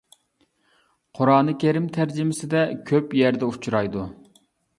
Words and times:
قۇرئان 1.19 1.51
كەرىم 1.63 1.85
تەرجىمىسىدە 1.99 2.65
كۆپ 2.93 3.15
يەردە 3.21 3.51
ئۇچرايدۇ. 3.53 4.09